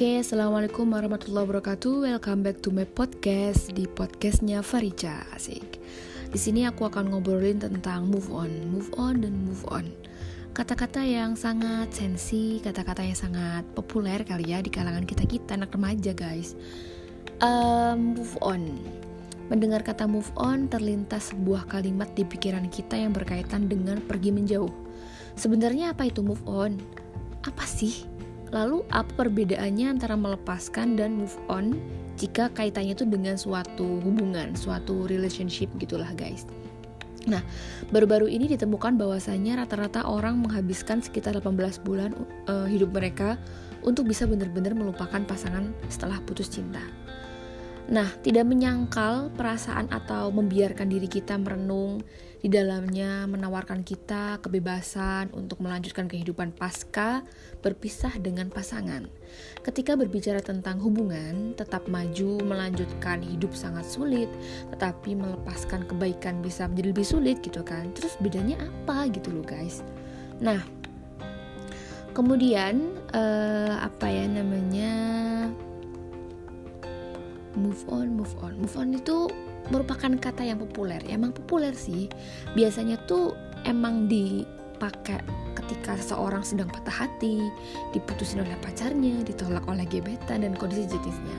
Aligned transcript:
Oke, 0.00 0.24
assalamualaikum 0.24 0.96
warahmatullahi 0.96 1.44
wabarakatuh. 1.44 2.08
Welcome 2.08 2.40
back 2.40 2.64
to 2.64 2.72
my 2.72 2.88
podcast 2.88 3.68
di 3.76 3.84
podcastnya 3.84 4.64
Farija 4.64 5.28
Asik. 5.36 5.76
Di 6.32 6.40
sini 6.40 6.64
aku 6.64 6.88
akan 6.88 7.12
ngobrolin 7.12 7.60
tentang 7.60 8.08
move 8.08 8.32
on, 8.32 8.48
move 8.72 8.88
on 8.96 9.20
dan 9.20 9.36
move 9.44 9.60
on. 9.68 9.92
Kata-kata 10.56 11.04
yang 11.04 11.36
sangat 11.36 11.92
sensi, 11.92 12.64
kata-kata 12.64 13.04
yang 13.04 13.12
sangat 13.12 13.68
populer 13.76 14.24
kali 14.24 14.56
ya 14.56 14.64
di 14.64 14.72
kalangan 14.72 15.04
kita 15.04 15.28
kita 15.28 15.60
anak 15.60 15.76
remaja 15.76 16.16
guys. 16.16 16.56
Um, 17.44 18.16
move 18.16 18.40
on. 18.40 18.80
Mendengar 19.52 19.84
kata 19.84 20.08
move 20.08 20.32
on 20.40 20.72
terlintas 20.72 21.36
sebuah 21.36 21.68
kalimat 21.68 22.08
di 22.16 22.24
pikiran 22.24 22.72
kita 22.72 22.96
yang 22.96 23.12
berkaitan 23.12 23.68
dengan 23.68 24.00
pergi 24.00 24.32
menjauh. 24.32 24.72
Sebenarnya 25.36 25.92
apa 25.92 26.08
itu 26.08 26.24
move 26.24 26.40
on? 26.48 26.80
Apa 27.44 27.68
sih? 27.68 28.09
Lalu 28.50 28.82
apa 28.90 29.10
perbedaannya 29.14 29.86
antara 29.98 30.18
melepaskan 30.18 30.98
dan 30.98 31.14
move 31.22 31.38
on 31.46 31.78
jika 32.18 32.50
kaitannya 32.52 32.98
itu 32.98 33.06
dengan 33.06 33.38
suatu 33.38 34.02
hubungan, 34.02 34.52
suatu 34.58 35.06
relationship 35.06 35.70
gitulah 35.78 36.10
guys. 36.18 36.44
Nah, 37.28 37.44
baru-baru 37.92 38.32
ini 38.32 38.48
ditemukan 38.48 38.96
bahwasanya 38.96 39.64
rata-rata 39.64 40.08
orang 40.08 40.40
menghabiskan 40.40 41.04
sekitar 41.04 41.36
18 41.36 41.84
bulan 41.84 42.16
uh, 42.48 42.64
hidup 42.64 42.96
mereka 42.96 43.36
untuk 43.84 44.08
bisa 44.08 44.24
benar-benar 44.24 44.72
melupakan 44.72 45.20
pasangan 45.24 45.68
setelah 45.92 46.16
putus 46.24 46.48
cinta. 46.48 46.80
Nah, 47.90 48.08
tidak 48.22 48.46
menyangkal 48.46 49.34
perasaan 49.34 49.90
atau 49.90 50.30
membiarkan 50.32 50.86
diri 50.88 51.10
kita 51.10 51.36
merenung 51.36 52.00
di 52.40 52.48
dalamnya 52.48 53.28
menawarkan 53.28 53.84
kita 53.84 54.40
kebebasan 54.40 55.28
untuk 55.36 55.60
melanjutkan 55.60 56.08
kehidupan 56.08 56.56
pasca 56.56 57.20
berpisah 57.60 58.16
dengan 58.16 58.48
pasangan. 58.48 59.04
Ketika 59.60 59.94
berbicara 59.94 60.40
tentang 60.40 60.80
hubungan, 60.80 61.52
tetap 61.52 61.84
maju 61.86 62.40
melanjutkan 62.40 63.20
hidup 63.20 63.52
sangat 63.52 63.84
sulit, 63.84 64.32
tetapi 64.72 65.12
melepaskan 65.12 65.84
kebaikan 65.84 66.40
bisa 66.40 66.64
menjadi 66.64 66.88
lebih 66.96 67.06
sulit 67.06 67.36
gitu 67.44 67.60
kan. 67.60 67.92
Terus 67.92 68.16
bedanya 68.18 68.56
apa 68.64 69.12
gitu 69.12 69.28
loh 69.30 69.44
guys. 69.44 69.84
Nah, 70.40 70.64
kemudian 72.16 72.96
uh, 73.12 73.84
apa 73.84 74.08
ya 74.08 74.24
namanya? 74.24 74.96
move 77.58 77.82
on 77.90 78.14
move 78.14 78.34
on 78.42 78.54
move 78.62 78.76
on 78.78 78.94
itu 78.94 79.26
merupakan 79.68 80.10
kata 80.16 80.42
yang 80.48 80.56
populer. 80.56 80.98
Ya, 81.04 81.20
emang 81.20 81.36
populer 81.36 81.76
sih. 81.76 82.08
Biasanya 82.56 82.96
tuh 83.04 83.36
emang 83.68 84.08
dipakai 84.08 85.20
ketika 85.60 86.00
seseorang 86.00 86.40
sedang 86.40 86.72
patah 86.72 87.06
hati 87.06 87.52
diputusin 87.92 88.40
oleh 88.40 88.56
pacarnya 88.64 89.20
ditolak 89.22 89.62
oleh 89.68 89.84
gebetan 89.84 90.42
dan 90.42 90.56
kondisi 90.56 90.88
jenisnya. 90.88 91.38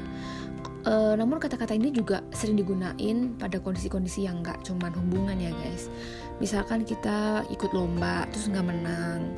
E, 0.82 0.94
namun 1.18 1.42
kata-kata 1.42 1.74
ini 1.74 1.90
juga 1.94 2.22
sering 2.34 2.58
digunain 2.58 3.34
pada 3.38 3.58
kondisi-kondisi 3.62 4.26
yang 4.30 4.46
nggak 4.46 4.62
cuman 4.66 4.94
hubungan 4.94 5.38
ya 5.42 5.52
guys. 5.66 5.90
Misalkan 6.38 6.86
kita 6.86 7.46
ikut 7.50 7.74
lomba 7.74 8.26
terus 8.30 8.50
nggak 8.50 8.66
menang. 8.66 9.36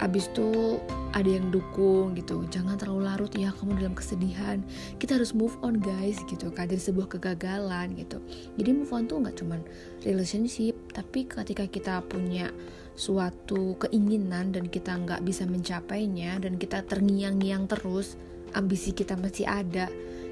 Abis 0.00 0.26
itu 0.32 0.80
ada 1.12 1.28
yang 1.28 1.52
dukung 1.52 2.16
gitu. 2.16 2.44
Jangan 2.48 2.80
terlalu 2.80 3.08
larut 3.08 3.32
ya 3.36 3.52
kamu 3.52 3.80
dalam 3.80 3.94
kesedihan. 3.96 4.64
Kita 4.96 5.20
harus 5.20 5.36
move 5.36 5.54
on 5.60 5.78
guys 5.78 6.20
gitu 6.24 6.48
kan. 6.52 6.68
Dari 6.68 6.80
sebuah 6.80 7.12
kegagalan 7.12 7.94
gitu. 7.96 8.18
Jadi 8.56 8.70
move 8.72 8.92
on 8.92 9.04
tuh 9.08 9.20
nggak 9.20 9.36
cuman 9.40 9.60
relationship 10.04 10.74
tapi 10.96 11.28
ketika 11.28 11.64
kita 11.68 11.94
punya 12.08 12.48
suatu 12.92 13.76
keinginan 13.80 14.52
dan 14.52 14.68
kita 14.68 14.92
nggak 14.92 15.24
bisa 15.24 15.48
mencapainya 15.48 16.36
dan 16.40 16.60
kita 16.60 16.84
terngiang-ngiang 16.84 17.64
terus 17.64 18.20
ambisi 18.52 18.92
kita 18.92 19.16
masih 19.16 19.48
ada 19.48 19.88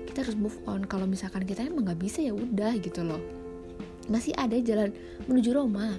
kita 0.08 0.27
harus 0.27 0.36
move 0.36 0.58
on. 0.67 0.84
Kalau 0.89 1.06
misalkan 1.06 1.46
kita 1.46 1.63
emang 1.63 1.86
nggak 1.86 2.01
bisa 2.01 2.24
ya 2.24 2.33
udah 2.35 2.74
gitu 2.80 3.05
loh. 3.07 3.20
Masih 4.11 4.35
ada 4.35 4.58
jalan 4.58 4.90
menuju 5.30 5.55
Roma 5.55 5.95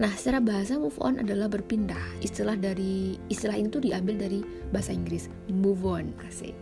Nah, 0.00 0.08
secara 0.16 0.40
bahasa 0.40 0.80
move 0.80 0.96
on 1.04 1.20
adalah 1.20 1.52
berpindah. 1.52 2.00
Istilah 2.24 2.56
dari 2.56 3.20
istilah 3.28 3.56
ini 3.60 3.68
tuh 3.68 3.84
diambil 3.84 4.16
dari 4.16 4.40
bahasa 4.72 4.96
Inggris, 4.96 5.28
move 5.52 5.84
on, 5.84 6.16
asik. 6.24 6.56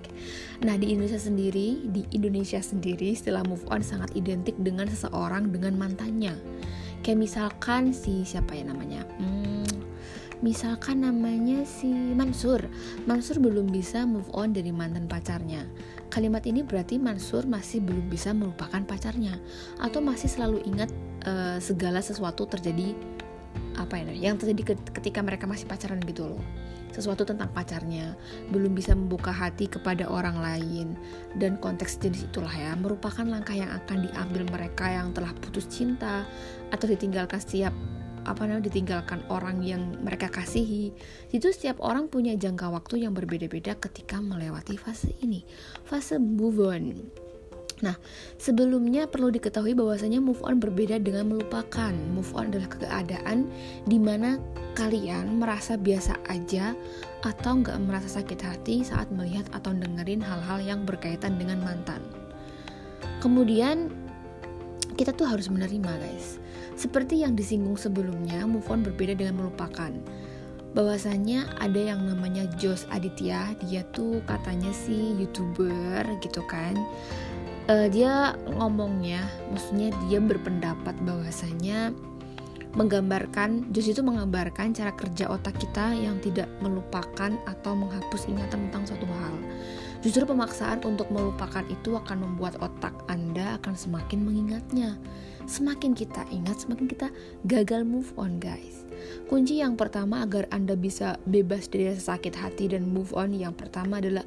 Nah, 0.67 0.75
di 0.75 0.91
Indonesia 0.91 1.21
sendiri, 1.21 1.87
di 1.95 2.03
Indonesia 2.11 2.59
sendiri 2.59 3.15
istilah 3.15 3.47
move 3.47 3.63
on 3.71 3.87
sangat 3.87 4.11
identik 4.19 4.59
dengan 4.59 4.91
seseorang 4.91 5.55
dengan 5.55 5.79
mantannya. 5.79 6.35
Kayak 7.01 7.19
misalkan 7.23 7.97
si 7.97 8.29
siapa 8.29 8.53
ya 8.53 8.69
namanya? 8.69 9.07
Hmm, 9.17 9.65
misalkan 10.45 11.07
namanya 11.07 11.65
si 11.65 11.89
Mansur. 11.89 12.67
Mansur 13.09 13.41
belum 13.41 13.73
bisa 13.73 14.05
move 14.05 14.29
on 14.37 14.53
dari 14.53 14.69
mantan 14.69 15.09
pacarnya. 15.09 15.65
Kalimat 16.11 16.43
ini 16.43 16.67
berarti 16.67 16.99
Mansur 16.99 17.47
masih 17.47 17.79
belum 17.87 18.11
bisa 18.11 18.35
melupakan 18.35 18.83
pacarnya 18.83 19.39
atau 19.79 20.03
masih 20.03 20.27
selalu 20.27 20.59
ingat 20.67 20.91
uh, 21.23 21.63
segala 21.63 22.03
sesuatu 22.03 22.51
terjadi 22.51 22.99
apa 23.79 23.95
ya 23.95 24.31
yang 24.31 24.35
terjadi 24.35 24.75
ketika 24.91 25.23
mereka 25.23 25.47
masih 25.47 25.71
pacaran 25.71 26.03
gitu 26.03 26.35
loh. 26.35 26.43
Sesuatu 26.91 27.23
tentang 27.23 27.55
pacarnya 27.55 28.19
belum 28.51 28.75
bisa 28.75 28.99
membuka 28.99 29.31
hati 29.31 29.71
kepada 29.71 30.11
orang 30.11 30.43
lain 30.43 30.99
dan 31.39 31.55
konteks 31.63 32.03
jenis 32.03 32.27
itulah 32.27 32.51
ya 32.51 32.75
merupakan 32.75 33.23
langkah 33.23 33.55
yang 33.55 33.71
akan 33.71 34.11
diambil 34.11 34.43
mereka 34.51 34.91
yang 34.91 35.15
telah 35.15 35.31
putus 35.39 35.71
cinta 35.71 36.27
atau 36.75 36.91
ditinggalkan 36.91 37.39
setiap 37.39 37.71
apa 38.29 38.45
namanya 38.45 38.69
ditinggalkan 38.69 39.25
orang 39.33 39.65
yang 39.65 39.97
mereka 40.03 40.29
kasihi 40.29 40.93
itu 41.33 41.49
setiap 41.53 41.81
orang 41.81 42.09
punya 42.09 42.37
jangka 42.37 42.69
waktu 42.69 43.07
yang 43.09 43.17
berbeda-beda 43.17 43.77
ketika 43.81 44.21
melewati 44.21 44.77
fase 44.77 45.13
ini 45.25 45.45
fase 45.89 46.21
move 46.21 46.61
on 46.61 47.11
Nah, 47.81 47.97
sebelumnya 48.37 49.09
perlu 49.09 49.33
diketahui 49.33 49.73
bahwasanya 49.73 50.21
move 50.21 50.41
on 50.45 50.61
berbeda 50.61 51.01
dengan 51.01 51.33
melupakan. 51.33 51.93
Move 52.13 52.29
on 52.37 52.53
adalah 52.53 52.69
keadaan 52.77 53.49
di 53.89 53.97
mana 53.97 54.37
kalian 54.77 55.41
merasa 55.41 55.81
biasa 55.81 56.17
aja 56.29 56.77
atau 57.25 57.61
nggak 57.61 57.81
merasa 57.85 58.21
sakit 58.21 58.41
hati 58.41 58.85
saat 58.85 59.09
melihat 59.13 59.49
atau 59.57 59.73
dengerin 59.73 60.21
hal-hal 60.21 60.61
yang 60.61 60.81
berkaitan 60.85 61.41
dengan 61.41 61.61
mantan. 61.65 62.05
Kemudian 63.25 63.89
kita 64.97 65.17
tuh 65.17 65.25
harus 65.25 65.49
menerima 65.49 65.97
guys. 65.97 66.37
Seperti 66.81 67.21
yang 67.21 67.37
disinggung 67.37 67.77
sebelumnya, 67.77 68.49
move 68.49 68.65
on 68.73 68.81
berbeda 68.81 69.13
dengan 69.21 69.45
melupakan. 69.45 69.93
Bahwasanya 70.73 71.53
ada 71.61 71.77
yang 71.77 72.09
namanya 72.09 72.49
Jos 72.57 72.89
Aditya, 72.89 73.53
dia 73.69 73.85
tuh 73.93 74.25
katanya 74.25 74.73
sih 74.73 75.13
youtuber 75.21 76.09
gitu 76.25 76.41
kan 76.49 76.73
uh, 77.71 77.87
dia 77.87 78.35
ngomongnya 78.59 79.23
maksudnya 79.55 79.95
dia 80.11 80.19
berpendapat 80.19 80.95
bahwasanya 81.07 81.95
menggambarkan 82.75 83.67
Jus 83.75 83.91
itu 83.91 84.03
menggambarkan 84.03 84.75
cara 84.75 84.95
kerja 84.95 85.27
otak 85.27 85.59
kita 85.59 85.91
yang 85.91 86.23
tidak 86.23 86.47
melupakan 86.63 87.35
atau 87.47 87.73
menghapus 87.75 88.31
ingatan 88.31 88.71
tentang 88.71 88.87
suatu 88.87 89.07
hal. 89.11 89.35
Justru 90.01 90.25
pemaksaan 90.25 90.81
untuk 90.89 91.13
melupakan 91.13 91.61
itu 91.69 91.93
akan 91.93 92.25
membuat 92.25 92.57
otak 92.65 92.97
Anda 93.07 93.61
akan 93.61 93.77
semakin 93.77 94.25
mengingatnya. 94.25 94.97
Semakin 95.45 95.93
kita 95.93 96.25
ingat, 96.33 96.65
semakin 96.65 96.87
kita 96.89 97.09
gagal 97.45 97.85
move 97.85 98.09
on, 98.17 98.41
guys. 98.41 98.89
Kunci 99.29 99.61
yang 99.61 99.77
pertama 99.77 100.25
agar 100.25 100.49
Anda 100.49 100.73
bisa 100.73 101.21
bebas 101.29 101.69
dari 101.69 101.93
rasa 101.93 102.17
sakit 102.17 102.35
hati 102.37 102.73
dan 102.73 102.89
move 102.89 103.13
on 103.13 103.37
yang 103.37 103.53
pertama 103.53 104.01
adalah 104.01 104.25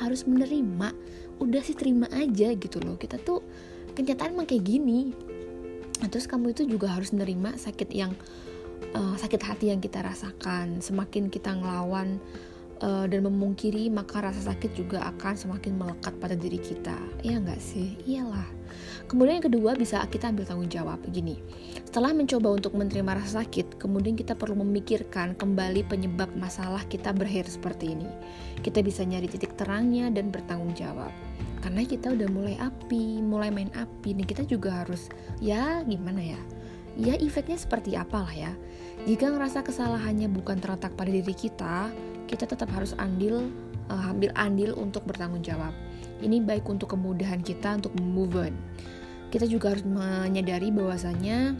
harus 0.00 0.24
menerima 0.24 0.96
udah 1.42 1.62
sih 1.64 1.76
terima 1.76 2.08
aja 2.14 2.54
gitu 2.54 2.78
loh 2.80 2.96
kita 2.96 3.18
tuh 3.20 3.42
kenyataan 3.98 4.32
emang 4.32 4.48
kayak 4.48 4.64
gini 4.64 5.12
nah, 6.00 6.08
terus 6.08 6.30
kamu 6.30 6.54
itu 6.54 6.64
juga 6.64 6.94
harus 6.94 7.12
menerima 7.12 7.58
sakit 7.58 7.88
yang 7.92 8.14
uh, 8.94 9.18
sakit 9.18 9.42
hati 9.42 9.74
yang 9.74 9.82
kita 9.82 10.00
rasakan 10.00 10.80
semakin 10.80 11.28
kita 11.28 11.52
ngelawan 11.52 12.22
uh, 12.82 13.06
dan 13.08 13.24
memungkiri 13.24 13.88
maka 13.88 14.20
rasa 14.20 14.52
sakit 14.52 14.76
juga 14.76 15.06
akan 15.14 15.34
semakin 15.38 15.78
melekat 15.78 16.12
pada 16.18 16.36
diri 16.36 16.58
kita 16.60 16.98
ya 17.24 17.38
nggak 17.38 17.62
sih 17.62 17.96
iyalah 18.04 18.46
kemudian 19.06 19.40
yang 19.40 19.46
kedua 19.46 19.72
bisa 19.78 20.02
kita 20.10 20.28
ambil 20.28 20.44
tanggung 20.44 20.68
jawab 20.68 20.98
begini 21.00 21.38
setelah 21.92 22.16
mencoba 22.16 22.56
untuk 22.56 22.72
menerima 22.72 23.20
rasa 23.20 23.44
sakit, 23.44 23.76
kemudian 23.76 24.16
kita 24.16 24.32
perlu 24.32 24.64
memikirkan 24.64 25.36
kembali 25.36 25.84
penyebab 25.92 26.32
masalah 26.40 26.80
kita 26.88 27.12
berakhir 27.12 27.44
seperti 27.44 27.92
ini. 27.92 28.08
Kita 28.64 28.80
bisa 28.80 29.04
nyari 29.04 29.28
titik 29.28 29.60
terangnya 29.60 30.08
dan 30.08 30.32
bertanggung 30.32 30.72
jawab. 30.72 31.12
Karena 31.60 31.84
kita 31.84 32.16
udah 32.16 32.32
mulai 32.32 32.56
api, 32.56 33.20
mulai 33.20 33.52
main 33.52 33.68
api, 33.76 34.16
nih 34.16 34.24
kita 34.24 34.48
juga 34.48 34.80
harus 34.80 35.12
ya 35.36 35.84
gimana 35.84 36.24
ya? 36.24 36.40
Ya 36.98 37.16
efeknya 37.16 37.56
seperti 37.56 37.96
apalah 37.96 38.32
ya. 38.32 38.52
Jika 39.08 39.32
ngerasa 39.32 39.64
kesalahannya 39.64 40.28
bukan 40.28 40.60
terletak 40.60 40.92
pada 40.92 41.08
diri 41.08 41.32
kita, 41.32 41.88
kita 42.28 42.44
tetap 42.44 42.68
harus 42.70 42.92
andil, 43.00 43.48
uh, 43.88 44.12
ambil 44.12 44.30
andil 44.36 44.76
untuk 44.76 45.04
bertanggung 45.08 45.40
jawab. 45.40 45.72
Ini 46.20 46.44
baik 46.44 46.68
untuk 46.68 46.92
kemudahan 46.92 47.40
kita 47.40 47.80
untuk 47.80 47.96
move 47.98 48.36
on. 48.36 48.54
Kita 49.32 49.48
juga 49.48 49.72
harus 49.72 49.82
menyadari 49.88 50.68
bahwasanya 50.68 51.56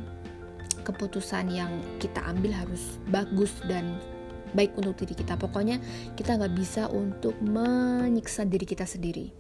keputusan 0.84 1.48
yang 1.48 1.72
kita 2.02 2.20
ambil 2.26 2.52
harus 2.52 3.00
bagus 3.08 3.54
dan 3.64 3.96
baik 4.52 4.76
untuk 4.76 5.00
diri 5.00 5.16
kita 5.16 5.38
pokoknya 5.40 5.80
kita 6.12 6.36
nggak 6.36 6.52
bisa 6.52 6.84
untuk 6.92 7.32
menyiksa 7.40 8.44
diri 8.44 8.68
kita 8.68 8.84
sendiri 8.84 9.32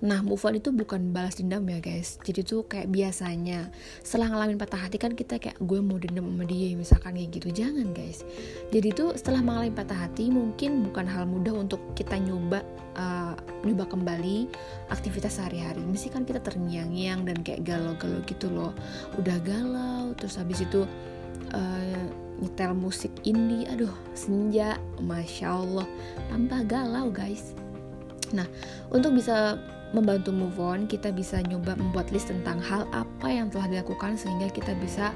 Nah, 0.00 0.24
move 0.24 0.40
on 0.48 0.56
itu 0.56 0.72
bukan 0.72 1.12
balas 1.12 1.36
dendam 1.36 1.64
ya 1.68 1.76
guys. 1.76 2.16
Jadi 2.24 2.40
tuh 2.40 2.64
kayak 2.64 2.88
biasanya 2.88 3.68
setelah 4.00 4.32
ngalamin 4.32 4.56
patah 4.56 4.80
hati 4.80 4.96
kan 4.96 5.12
kita 5.12 5.36
kayak 5.36 5.60
gue 5.60 5.80
mau 5.84 6.00
dendam 6.00 6.24
sama 6.24 6.44
dia 6.48 6.72
misalkan 6.72 7.20
kayak 7.20 7.30
gitu. 7.36 7.48
Jangan 7.52 7.92
guys. 7.92 8.24
Jadi 8.72 8.88
tuh 8.96 9.12
setelah 9.12 9.44
mengalami 9.44 9.72
patah 9.76 10.08
hati 10.08 10.32
mungkin 10.32 10.88
bukan 10.88 11.04
hal 11.04 11.28
mudah 11.28 11.52
untuk 11.52 11.80
kita 11.92 12.16
nyoba 12.16 12.64
uh, 12.96 13.36
nyoba 13.60 13.84
kembali 13.92 14.48
aktivitas 14.88 15.36
sehari-hari. 15.36 15.84
Mesti 15.84 16.08
kan 16.08 16.24
kita 16.24 16.40
terngiang-ngiang 16.40 17.28
dan 17.28 17.36
kayak 17.44 17.68
galau-galau 17.68 18.24
gitu 18.24 18.48
loh. 18.48 18.72
Udah 19.20 19.36
galau 19.44 20.16
terus 20.16 20.40
habis 20.40 20.64
itu 20.64 20.88
uh, 21.52 22.04
nyetel 22.40 22.72
musik 22.72 23.12
indie 23.28 23.68
aduh 23.68 23.92
senja 24.16 24.80
masya 25.04 25.60
allah 25.60 25.86
tambah 26.32 26.64
galau 26.64 27.12
guys 27.12 27.52
nah 28.32 28.48
untuk 28.88 29.12
bisa 29.12 29.60
membantu 29.90 30.30
move 30.30 30.58
on, 30.62 30.86
kita 30.86 31.10
bisa 31.10 31.42
nyoba 31.42 31.74
membuat 31.74 32.14
list 32.14 32.30
tentang 32.30 32.62
hal 32.62 32.86
apa 32.94 33.26
yang 33.26 33.50
telah 33.50 33.66
dilakukan 33.66 34.14
sehingga 34.14 34.46
kita 34.50 34.74
bisa 34.78 35.10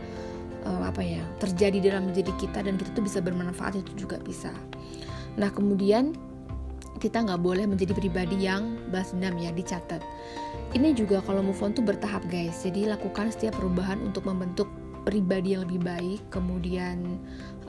uh, 0.66 0.82
apa 0.88 1.00
ya 1.04 1.22
terjadi 1.38 1.94
dalam 1.94 2.10
diri 2.10 2.32
kita 2.40 2.64
dan 2.64 2.74
kita 2.74 2.90
tuh 2.96 3.04
bisa 3.06 3.22
bermanfaat 3.22 3.78
itu 3.78 4.06
juga 4.06 4.18
bisa. 4.22 4.50
Nah 5.38 5.50
kemudian 5.50 6.14
kita 6.98 7.22
nggak 7.26 7.42
boleh 7.42 7.66
menjadi 7.66 7.92
pribadi 7.92 8.46
yang 8.46 8.78
balas 8.90 9.14
dendam 9.14 9.38
ya 9.38 9.50
dicatat. 9.50 10.02
Ini 10.74 10.94
juga 10.94 11.22
kalau 11.22 11.42
move 11.42 11.58
on 11.62 11.74
tuh 11.74 11.86
bertahap 11.86 12.26
guys. 12.30 12.62
Jadi 12.62 12.86
lakukan 12.90 13.30
setiap 13.30 13.58
perubahan 13.58 14.02
untuk 14.02 14.26
membentuk 14.26 14.66
pribadi 15.04 15.52
yang 15.52 15.68
lebih 15.68 15.84
baik 15.84 16.20
kemudian 16.32 17.20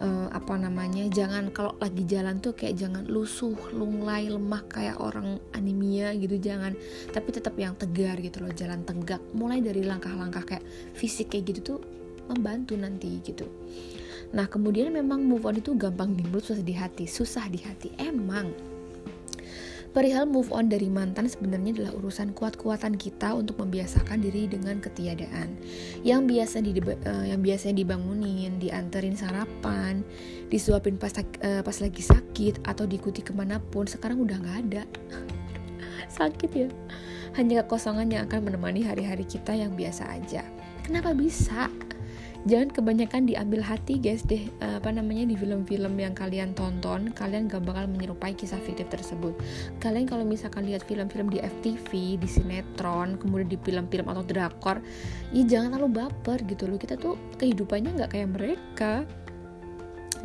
uh, 0.01 0.27
apa 0.31 0.59
namanya 0.59 1.07
jangan 1.07 1.51
kalau 1.51 1.75
lagi 1.80 2.03
jalan 2.03 2.39
tuh 2.42 2.56
kayak 2.56 2.75
jangan 2.80 3.03
lusuh 3.07 3.56
lunglai 3.71 4.27
lemah 4.27 4.63
kayak 4.68 4.97
orang 5.00 5.39
anemia 5.56 6.12
gitu 6.18 6.36
jangan. 6.39 6.75
Tapi 7.12 7.30
tetap 7.31 7.56
yang 7.56 7.75
tegar 7.80 8.19
gitu 8.19 8.44
loh 8.44 8.51
jalan 8.51 8.83
tegak. 8.83 9.21
Mulai 9.36 9.63
dari 9.63 9.86
langkah-langkah 9.86 10.44
kayak 10.44 10.65
fisik 10.95 11.31
kayak 11.31 11.56
gitu 11.56 11.59
tuh 11.75 11.80
membantu 12.27 12.74
nanti 12.75 13.21
gitu. 13.21 13.45
Nah 14.33 14.50
kemudian 14.50 14.92
memang 14.92 15.24
move 15.24 15.45
on 15.45 15.62
itu 15.62 15.77
gampang 15.77 16.18
di 16.18 16.25
susah 16.25 16.59
di 16.59 16.74
hati. 16.75 17.06
Susah 17.07 17.45
di 17.48 17.59
hati. 17.63 17.94
Emang 17.95 18.75
Perihal 19.95 20.27
move 20.27 20.51
on 20.51 20.68
dari 20.68 20.92
mantan 20.92 21.24
sebenarnya 21.31 21.71
adalah 21.71 21.95
urusan 21.95 22.36
kuat-kuatan 22.36 23.00
kita 23.00 23.31
untuk 23.31 23.63
membiasakan 23.63 24.19
diri 24.19 24.44
dengan 24.44 24.83
ketiadaan. 24.83 25.56
Yang 26.03 26.21
biasa 26.36 26.56
di 26.59 26.75
uh, 26.83 27.24
yang 27.24 27.39
biasanya 27.39 27.80
dibangunin, 27.80 28.59
dianterin 28.59 29.15
sarapan, 29.15 30.03
disuapin 30.51 31.00
pas 31.00 31.15
uh, 31.15 31.63
pas 31.63 31.77
lagi 31.80 32.03
sakit 32.03 32.68
atau 32.68 32.83
diikuti 32.83 33.24
ke 33.24 33.31
mana 33.31 33.56
pun, 33.71 33.88
sekarang 33.88 34.19
udah 34.19 34.36
nggak 34.36 34.57
ada. 34.68 34.83
Sakit 36.19 36.51
ya. 36.51 36.68
Hanya 37.39 37.63
kekosongan 37.63 38.12
yang 38.12 38.27
akan 38.27 38.51
menemani 38.51 38.83
hari-hari 38.83 39.24
kita 39.24 39.56
yang 39.56 39.80
biasa 39.80 40.12
aja. 40.12 40.44
Kenapa 40.83 41.15
bisa? 41.15 41.71
Jangan 42.45 42.69
kebanyakan 42.69 43.25
diambil 43.25 43.65
hati 43.65 43.97
guys 43.97 44.21
deh 44.21 44.45
apa 44.62 44.94
namanya 44.94 45.25
di 45.25 45.36
film-film 45.36 45.97
yang 45.97 46.13
kalian 46.13 46.53
tonton 46.53 47.09
kalian 47.18 47.50
gak 47.50 47.65
bakal 47.65 47.89
menyerupai 47.89 48.38
kisah 48.38 48.62
fiktif 48.62 48.86
tersebut. 48.94 49.33
Kalian 49.81 50.06
kalau 50.06 50.21
misalkan 50.21 50.69
lihat 50.69 50.86
film-film 50.86 51.33
di 51.33 51.42
FTV 51.42 52.21
di 52.21 52.30
sinetron 52.30 53.18
kemudian 53.18 53.50
di 53.50 53.57
film-film 53.57 54.06
atau 54.13 54.21
drakor 54.21 54.77
ya 55.33 55.44
jangan 55.44 55.74
terlalu 55.74 56.06
baper 56.06 56.45
gitu 56.45 56.69
loh. 56.69 56.77
Kita 56.77 56.95
tuh 57.01 57.18
kehidupannya 57.42 57.97
nggak 57.97 58.12
kayak 58.13 58.30
mereka 58.30 58.94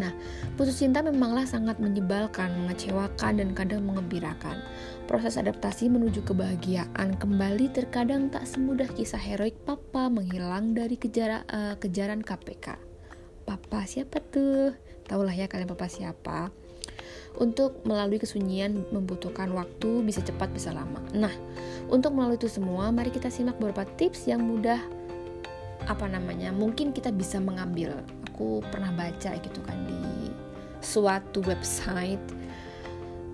Nah, 0.00 0.16
putus 0.56 0.80
cinta 0.80 1.04
memanglah 1.04 1.44
sangat 1.44 1.76
menyebalkan, 1.76 2.48
mengecewakan, 2.64 3.36
dan 3.36 3.52
kadang 3.52 3.84
mengembirakan. 3.84 4.64
Proses 5.04 5.36
adaptasi 5.36 5.92
menuju 5.92 6.24
kebahagiaan 6.24 7.20
kembali 7.20 7.68
terkadang 7.68 8.32
tak 8.32 8.48
semudah 8.48 8.88
kisah 8.96 9.20
heroik 9.20 9.60
Papa 9.68 10.08
menghilang 10.08 10.72
dari 10.72 10.96
kejara, 10.96 11.44
uh, 11.52 11.76
kejaran 11.76 12.24
KPK. 12.24 12.80
Papa 13.44 13.84
siapa 13.84 14.24
tuh? 14.24 14.72
Tahulah 15.04 15.36
ya 15.36 15.44
kalian 15.44 15.68
Papa 15.68 15.92
siapa. 15.92 16.48
Untuk 17.36 17.86
melalui 17.86 18.18
kesunyian 18.18 18.90
membutuhkan 18.90 19.52
waktu, 19.54 20.02
bisa 20.02 20.18
cepat, 20.24 20.50
bisa 20.50 20.74
lama. 20.74 20.98
Nah, 21.14 21.30
untuk 21.86 22.16
melalui 22.16 22.40
itu 22.40 22.50
semua, 22.50 22.90
mari 22.90 23.12
kita 23.12 23.30
simak 23.30 23.60
beberapa 23.60 23.86
tips 23.86 24.26
yang 24.26 24.42
mudah 24.42 24.80
apa 25.88 26.04
namanya 26.04 26.52
mungkin 26.52 26.92
kita 26.92 27.08
bisa 27.08 27.40
mengambil 27.40 28.04
aku 28.40 28.64
pernah 28.72 28.88
baca 28.96 29.36
gitu 29.36 29.60
kan 29.68 29.76
di 29.84 30.32
suatu 30.80 31.44
website 31.44 32.24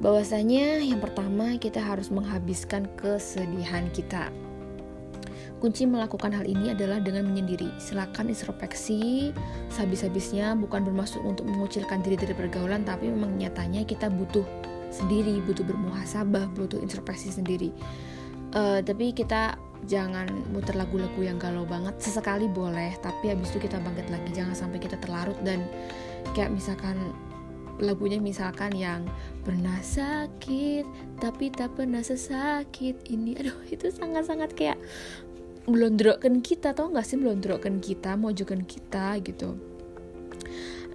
bahwasanya 0.03 0.83
yang 0.83 0.99
pertama 0.99 1.55
kita 1.63 1.79
harus 1.79 2.11
menghabiskan 2.11 2.91
kesedihan 2.99 3.87
kita 3.95 4.35
Kunci 5.57 5.89
melakukan 5.89 6.37
hal 6.37 6.45
ini 6.45 6.77
adalah 6.77 7.01
dengan 7.01 7.33
menyendiri. 7.33 7.73
Silakan 7.81 8.29
introspeksi 8.29 9.33
sehabis-habisnya 9.73 10.53
bukan 10.53 10.85
bermaksud 10.85 11.25
untuk 11.25 11.49
mengucilkan 11.49 12.05
diri 12.05 12.21
dari 12.21 12.37
pergaulan 12.37 12.85
tapi 12.85 13.09
memang 13.09 13.41
nyatanya 13.41 13.89
kita 13.89 14.13
butuh 14.13 14.45
sendiri, 14.93 15.41
butuh 15.49 15.65
bermuhasabah, 15.65 16.53
butuh 16.53 16.77
introspeksi 16.77 17.33
sendiri. 17.33 17.73
Uh, 18.53 18.85
tapi 18.85 19.17
kita 19.17 19.57
jangan 19.85 20.27
muter 20.51 20.75
lagu-lagu 20.75 21.21
yang 21.21 21.37
galau 21.37 21.69
banget. 21.69 21.95
Sesekali 22.01 22.49
boleh 22.49 22.97
tapi 23.05 23.29
habis 23.29 23.53
itu 23.53 23.61
kita 23.69 23.77
bangkit 23.79 24.09
lagi. 24.09 24.31
Jangan 24.33 24.57
sampai 24.57 24.79
kita 24.81 24.97
terlarut 24.97 25.37
dan 25.45 25.61
kayak 26.33 26.49
misalkan 26.49 26.97
lagunya 27.77 28.17
misalkan 28.17 28.73
yang 28.73 29.05
pernah 29.45 29.77
sakit 29.85 30.89
tapi 31.21 31.53
tak 31.53 31.77
pernah 31.77 32.01
sesakit. 32.01 33.05
Ini 33.07 33.45
aduh 33.45 33.59
itu 33.75 33.93
sangat-sangat 33.93 34.57
kayak 34.57 34.79
melondrokkan 35.69 36.41
kita. 36.41 36.73
Tau 36.73 36.89
gak 36.89 37.05
sih 37.05 37.21
melondrokkan 37.21 37.79
kita 37.85 38.17
mojokan 38.17 38.65
kita 38.65 39.21
gitu. 39.21 39.59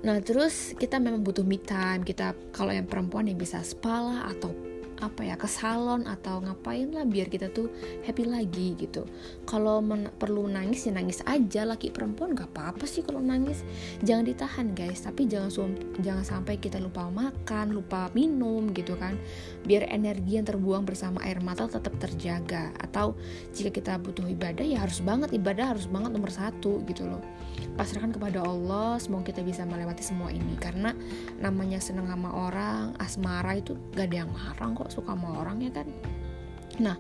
Nah 0.02 0.18
terus 0.26 0.74
kita 0.74 0.98
memang 0.98 1.22
butuh 1.22 1.46
me 1.46 1.62
time. 1.62 2.02
Kita 2.02 2.34
kalau 2.50 2.74
yang 2.74 2.90
perempuan 2.90 3.30
yang 3.30 3.38
bisa 3.38 3.62
spa 3.62 4.26
atau 4.26 4.71
apa 5.02 5.26
ya 5.26 5.36
ke 5.36 5.50
salon 5.50 6.06
atau 6.06 6.40
ngapain 6.40 6.88
lah 6.94 7.04
biar 7.04 7.28
kita 7.28 7.50
tuh 7.50 7.68
happy 8.06 8.30
lagi 8.30 8.78
gitu. 8.78 9.10
Kalau 9.50 9.82
perlu 10.16 10.46
nangis 10.48 10.86
ya 10.86 10.94
nangis 10.94 11.26
aja 11.26 11.66
laki 11.66 11.90
perempuan 11.90 12.38
gak 12.38 12.54
apa-apa 12.54 12.86
sih 12.86 13.02
kalau 13.02 13.20
nangis. 13.20 13.66
Jangan 14.06 14.24
ditahan 14.30 14.68
guys 14.78 15.04
tapi 15.04 15.26
jangan 15.26 15.74
jangan 16.00 16.24
sampai 16.24 16.62
kita 16.62 16.78
lupa 16.78 17.10
makan 17.10 17.74
lupa 17.74 18.14
minum 18.14 18.70
gitu 18.72 18.94
kan. 18.96 19.18
Biar 19.66 19.90
energi 19.90 20.38
yang 20.38 20.46
terbuang 20.46 20.86
bersama 20.86 21.26
air 21.26 21.42
mata 21.42 21.66
tetap 21.66 21.98
terjaga. 21.98 22.72
Atau 22.78 23.18
jika 23.58 23.74
kita 23.74 23.98
butuh 23.98 24.30
ibadah 24.30 24.64
ya 24.64 24.86
harus 24.86 25.02
banget 25.02 25.34
ibadah 25.34 25.74
harus 25.74 25.90
banget 25.90 26.14
nomor 26.14 26.30
satu 26.30 26.86
gitu 26.86 27.10
loh 27.10 27.22
pasrahkan 27.76 28.12
kepada 28.14 28.44
Allah 28.44 29.00
semoga 29.00 29.32
kita 29.32 29.42
bisa 29.42 29.64
melewati 29.66 30.04
semua 30.04 30.30
ini. 30.30 30.56
Karena 30.60 30.92
namanya 31.40 31.80
seneng 31.82 32.08
sama 32.08 32.30
orang 32.32 32.96
asmara 32.98 33.58
itu 33.58 33.78
gak 33.96 34.12
ada 34.12 34.18
yang 34.26 34.32
larang 34.32 34.76
kok 34.78 34.92
suka 34.92 35.14
sama 35.14 35.40
orang 35.42 35.62
ya 35.64 35.72
kan? 35.72 35.88
Nah 36.80 36.96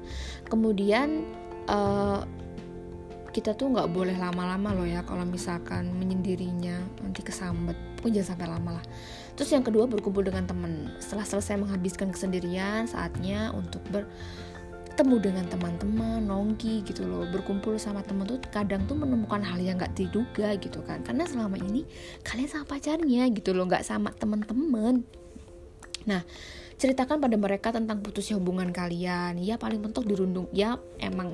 kemudian 0.48 1.25
uh, 1.70 2.24
kita 3.31 3.55
tuh 3.55 3.72
nggak 3.72 3.96
boleh 3.96 4.20
lama-lama 4.20 4.75
loh 4.75 4.84
ya 4.84 5.08
kalau 5.08 5.24
misalkan 5.24 5.88
menyendirinya 5.96 6.84
nanti 7.00 7.24
kesambet. 7.24 7.79
Pun 8.03 8.12
jangan 8.12 8.36
sampai 8.36 8.48
lama 8.50 8.72
lah. 8.81 8.86
Terus 9.39 9.55
yang 9.55 9.63
kedua 9.63 9.88
berkumpul 9.88 10.25
dengan 10.25 10.43
teman. 10.43 10.91
Setelah 11.00 11.24
selesai 11.24 11.55
menghabiskan 11.55 12.12
kesendirian 12.12 12.91
saatnya 12.91 13.55
untuk 13.55 13.79
ber 13.88 14.03
ketemu 15.01 15.17
dengan 15.17 15.50
teman-teman 15.50 16.22
nongki 16.29 16.86
gitu 16.86 17.10
loh. 17.10 17.25
Berkumpul 17.25 17.74
sama 17.81 18.05
teman 18.05 18.29
tuh 18.29 18.38
kadang 18.53 18.86
tuh 18.86 18.93
menemukan 18.93 19.41
hal 19.41 19.58
yang 19.58 19.81
nggak 19.81 19.98
diduga 19.98 20.53
gitu 20.62 20.77
kan. 20.86 21.01
Karena 21.01 21.25
selama 21.25 21.58
ini 21.58 21.89
kalian 22.22 22.46
sama 22.46 22.70
pacarnya 22.70 23.25
gitu 23.34 23.58
loh 23.58 23.65
nggak 23.65 23.81
sama 23.81 24.13
teman-teman 24.13 25.01
nah 26.01 26.25
ceritakan 26.81 27.22
pada 27.22 27.38
mereka 27.38 27.74
tentang 27.74 28.05
putusnya 28.05 28.38
hubungan 28.38 28.70
kalian. 28.70 29.41
Ya 29.41 29.58
paling 29.58 29.81
mentok 29.81 30.05
dirundung. 30.05 30.46
Ya 30.53 30.77
emang 31.01 31.34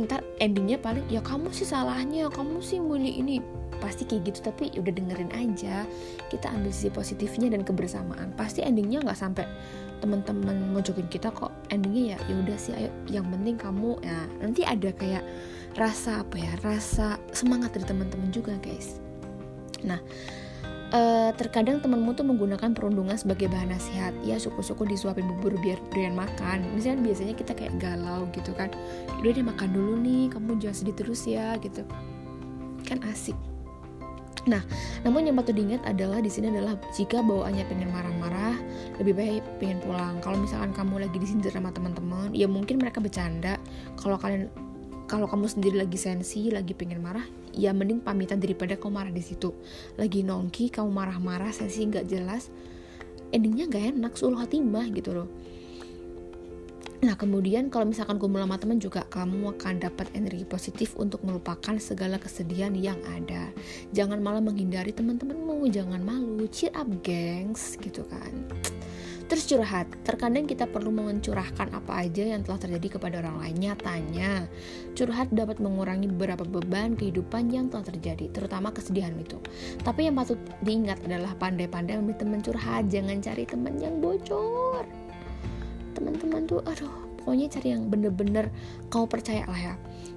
ntar 0.00 0.24
endingnya 0.40 0.80
paling 0.80 1.04
ya 1.12 1.20
kamu 1.20 1.52
sih 1.52 1.68
salahnya 1.68 2.32
kamu 2.32 2.64
sih 2.64 2.80
milih 2.80 3.20
ini 3.20 3.44
pasti 3.84 4.08
kayak 4.08 4.32
gitu 4.32 4.48
tapi 4.48 4.72
ya 4.72 4.80
udah 4.80 4.94
dengerin 4.96 5.32
aja. 5.36 5.84
Kita 6.32 6.48
ambil 6.48 6.72
sisi 6.72 6.88
positifnya 6.88 7.52
dan 7.52 7.68
kebersamaan. 7.68 8.32
Pasti 8.32 8.64
endingnya 8.64 9.04
nggak 9.04 9.18
sampai 9.20 9.44
teman-teman 10.00 10.72
mojokin 10.72 11.08
kita 11.12 11.28
kok 11.32 11.52
endingnya 11.68 12.16
ya 12.16 12.18
ya 12.32 12.34
udah 12.40 12.56
sih 12.56 12.72
ayo. 12.72 12.90
Yang 13.12 13.26
penting 13.36 13.56
kamu 13.60 13.90
ya 14.00 14.18
nanti 14.40 14.64
ada 14.64 14.90
kayak 14.96 15.24
rasa 15.76 16.24
apa 16.24 16.36
ya 16.40 16.52
rasa 16.64 17.20
semangat 17.36 17.76
dari 17.76 17.84
teman-teman 17.84 18.32
juga 18.32 18.56
guys. 18.64 18.96
Nah 19.84 20.00
uh, 20.94 21.30
terkadang 21.34 21.82
temenmu 21.82 22.14
tuh 22.14 22.24
menggunakan 22.24 22.70
perundungan 22.72 23.18
sebagai 23.18 23.50
bahan 23.50 23.74
nasihat. 23.74 24.14
Ya 24.22 24.38
suku-suku 24.38 24.86
disuapin 24.86 25.26
bubur 25.26 25.58
biar 25.60 25.76
doyan 25.92 26.14
makan. 26.14 26.64
Misalnya 26.72 27.12
biasanya 27.12 27.34
kita 27.36 27.52
kayak 27.52 27.76
galau 27.82 28.30
gitu 28.32 28.54
kan. 28.54 28.70
Udah 29.20 29.30
deh 29.34 29.44
makan 29.44 29.68
dulu 29.74 29.94
nih 30.00 30.32
kamu 30.32 30.56
jangan 30.62 30.76
sedih 30.76 30.96
terus 30.96 31.22
ya 31.28 31.58
gitu. 31.60 31.82
Kan 32.84 33.00
asik 33.08 33.36
Nah, 34.44 34.60
namun 35.00 35.24
yang 35.24 35.40
patut 35.40 35.56
diingat 35.56 35.80
adalah 35.88 36.20
di 36.20 36.28
sini 36.28 36.52
adalah 36.52 36.76
jika 36.92 37.24
bawaannya 37.24 37.64
pengen 37.64 37.88
marah-marah, 37.88 38.60
lebih 39.00 39.16
baik 39.16 39.42
pengen 39.56 39.80
pulang. 39.80 40.20
Kalau 40.20 40.36
misalkan 40.36 40.76
kamu 40.76 41.08
lagi 41.08 41.16
di 41.16 41.24
sini 41.24 41.40
sama 41.48 41.72
teman-teman, 41.72 42.36
ya 42.36 42.44
mungkin 42.44 42.76
mereka 42.76 43.00
bercanda. 43.00 43.56
Kalau 43.96 44.20
kalian 44.20 44.52
kalau 45.04 45.28
kamu 45.28 45.48
sendiri 45.48 45.76
lagi 45.84 46.00
sensi, 46.00 46.48
lagi 46.48 46.72
pengen 46.72 47.04
marah, 47.04 47.24
ya 47.52 47.76
mending 47.76 48.00
pamitan 48.00 48.40
daripada 48.40 48.76
kamu 48.76 48.92
marah 48.92 49.12
di 49.12 49.20
situ. 49.24 49.52
Lagi 50.00 50.24
nongki, 50.24 50.72
kamu 50.72 50.88
marah-marah, 50.88 51.52
sensi 51.52 51.84
nggak 51.84 52.08
jelas, 52.08 52.48
endingnya 53.32 53.68
nggak 53.68 53.84
enak, 53.96 54.12
suluh 54.16 54.40
mah 54.40 54.86
gitu 54.92 55.12
loh. 55.12 55.28
Nah 57.04 57.20
kemudian 57.20 57.68
kalau 57.68 57.84
misalkan 57.84 58.16
kumpul 58.16 58.40
sama 58.40 58.56
teman 58.56 58.80
juga 58.80 59.04
kamu 59.12 59.60
akan 59.60 59.76
dapat 59.76 60.08
energi 60.16 60.48
positif 60.48 60.96
untuk 60.96 61.20
melupakan 61.20 61.76
segala 61.76 62.16
kesedihan 62.16 62.72
yang 62.72 62.96
ada. 63.04 63.52
Jangan 63.92 64.24
malah 64.24 64.40
menghindari 64.40 64.88
teman-temanmu, 64.96 65.68
jangan 65.68 66.00
malu, 66.00 66.48
cheer 66.48 66.72
up 66.72 66.88
gengs 67.04 67.76
gitu 67.76 68.08
kan. 68.08 68.32
Terus 69.28 69.44
curhat, 69.44 69.84
terkadang 70.04 70.48
kita 70.48 70.64
perlu 70.64 70.88
mencurahkan 70.96 71.76
apa 71.76 72.08
aja 72.08 72.24
yang 72.24 72.40
telah 72.40 72.60
terjadi 72.60 72.96
kepada 72.96 73.20
orang 73.20 73.36
lain. 73.40 73.56
Nyatanya, 73.68 74.48
curhat 74.96 75.28
dapat 75.28 75.60
mengurangi 75.60 76.08
beberapa 76.08 76.44
beban 76.44 76.96
kehidupan 76.96 77.52
yang 77.52 77.68
telah 77.68 77.84
terjadi, 77.84 78.32
terutama 78.32 78.72
kesedihan 78.72 79.12
itu. 79.20 79.36
Tapi 79.84 80.08
yang 80.08 80.16
patut 80.16 80.40
diingat 80.64 81.04
adalah 81.04 81.36
pandai-pandai 81.36 82.00
memilih 82.00 82.20
teman 82.20 82.40
curhat, 82.40 82.88
jangan 82.88 83.20
cari 83.20 83.44
teman 83.44 83.76
yang 83.76 84.00
bocor 84.00 85.03
teman-teman 85.94 86.44
tuh 86.44 86.60
aduh 86.66 86.90
pokoknya 87.24 87.48
cari 87.48 87.72
yang 87.72 87.88
bener-bener 87.88 88.52
kau 88.92 89.08
percaya 89.08 89.48
lah 89.48 89.56
ya. 89.56 89.74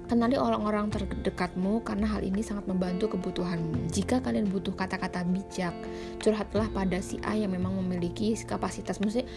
Kenali 0.08 0.40
orang-orang 0.40 0.88
terdekatmu 0.88 1.84
karena 1.84 2.08
hal 2.08 2.24
ini 2.24 2.40
sangat 2.40 2.64
membantu 2.64 3.12
kebutuhanmu. 3.16 3.92
Jika 3.92 4.24
kalian 4.24 4.48
butuh 4.48 4.72
kata-kata 4.72 5.24
bijak 5.24 5.72
curhatlah 6.20 6.68
pada 6.72 7.00
si 7.00 7.20
A 7.24 7.36
yang 7.36 7.52
memang 7.52 7.76
memiliki 7.76 8.32
kapasitas. 8.44 9.00
Maksudnya 9.00 9.28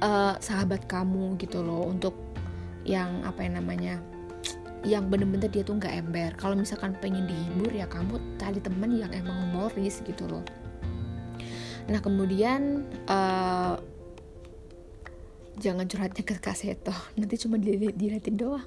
uh, 0.00 0.36
sahabat 0.40 0.88
kamu 0.88 1.36
gitu 1.40 1.60
loh 1.60 1.88
untuk 1.88 2.16
yang 2.88 3.24
apa 3.24 3.44
yang 3.44 3.60
namanya 3.60 4.00
yang 4.84 5.08
bener-bener 5.08 5.48
dia 5.48 5.64
tuh 5.64 5.80
nggak 5.80 5.92
ember. 5.92 6.30
Kalau 6.36 6.56
misalkan 6.56 6.92
pengen 7.00 7.24
dihibur 7.24 7.72
ya 7.72 7.88
kamu 7.88 8.20
cari 8.36 8.60
temen 8.60 9.00
yang 9.00 9.12
emang 9.12 9.48
humoris 9.48 10.04
gitu 10.04 10.28
loh. 10.28 10.44
Nah 11.88 12.00
kemudian 12.00 12.84
uh, 13.08 13.76
jangan 15.58 15.86
curhatnya 15.86 16.24
ke 16.26 16.34
Kak 16.38 16.56
Seto. 16.58 16.94
Nanti 17.18 17.34
cuma 17.38 17.60
dilihatin 17.60 18.34
doang. 18.34 18.66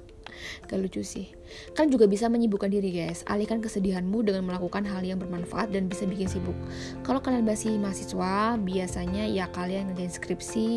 Gak 0.68 0.78
lucu 0.78 1.02
sih. 1.02 1.32
Kan 1.74 1.88
juga 1.88 2.06
bisa 2.06 2.30
menyibukkan 2.30 2.70
diri 2.70 2.92
guys. 2.92 3.24
Alihkan 3.26 3.60
kesedihanmu 3.60 4.24
dengan 4.24 4.46
melakukan 4.46 4.86
hal 4.86 5.02
yang 5.04 5.18
bermanfaat 5.18 5.72
dan 5.72 5.88
bisa 5.88 6.04
bikin 6.04 6.30
sibuk. 6.30 6.56
Kalau 7.02 7.18
kalian 7.18 7.44
masih 7.44 7.76
mahasiswa 7.76 8.56
biasanya 8.60 9.24
ya 9.26 9.50
kalian 9.50 9.92
ngerjain 9.92 10.12
skripsi 10.12 10.70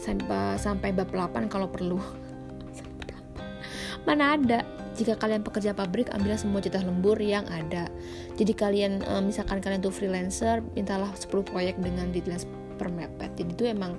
sampai 0.00 0.58
sampai 0.58 0.88
bab 0.94 1.10
8 1.10 1.52
kalau 1.52 1.68
perlu. 1.68 2.00
Mana 4.06 4.38
ada. 4.38 4.60
Jika 4.94 5.18
kalian 5.18 5.42
pekerja 5.42 5.74
pabrik 5.74 6.06
ambillah 6.14 6.38
semua 6.38 6.62
jatah 6.62 6.86
lembur 6.86 7.18
yang 7.18 7.42
ada. 7.50 7.90
Jadi 8.38 8.54
kalian 8.54 9.02
eh, 9.02 9.22
misalkan 9.26 9.58
kalian 9.58 9.82
tuh 9.82 9.90
freelancer 9.90 10.62
mintalah 10.78 11.10
10 11.18 11.34
proyek 11.42 11.74
dengan 11.82 12.14
deadline 12.14 12.38
per 12.74 12.90
mepet 12.90 13.30
jadi 13.38 13.50
itu 13.54 13.64
emang 13.70 13.96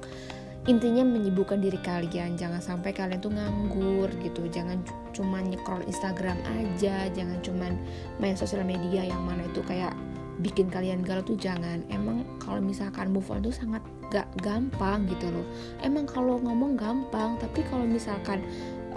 intinya 0.65 1.05
menyibukkan 1.05 1.62
diri 1.62 1.77
kalian. 1.81 2.38
Jangan 2.38 2.62
sampai 2.62 2.91
kalian 2.91 3.22
tuh 3.22 3.34
nganggur 3.34 4.10
gitu. 4.22 4.50
Jangan 4.50 4.81
cuma 5.13 5.41
nyekrol 5.41 5.86
Instagram 5.86 6.41
aja. 6.45 7.10
Jangan 7.13 7.39
cuma 7.45 7.69
main 8.17 8.34
sosial 8.34 8.65
media 8.65 9.05
yang 9.05 9.22
mana 9.25 9.45
itu 9.45 9.62
kayak 9.62 9.93
bikin 10.41 10.67
kalian 10.74 11.05
galau 11.05 11.22
tuh 11.22 11.38
jangan. 11.38 11.86
Emang 11.93 12.25
kalau 12.41 12.60
misalkan 12.60 13.13
move 13.13 13.29
on 13.29 13.45
tuh 13.45 13.53
sangat 13.53 13.86
gak 14.10 14.25
gampang 14.41 15.05
gitu 15.05 15.29
loh. 15.29 15.45
Emang 15.86 16.10
kalau 16.10 16.41
ngomong 16.41 16.77
gampang 16.77 17.38
tapi 17.38 17.62
kalau 17.69 17.86
misalkan 17.86 18.41